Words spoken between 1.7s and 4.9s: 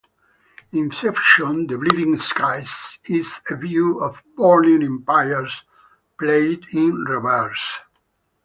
Bleeding Skies" is "A View of Burning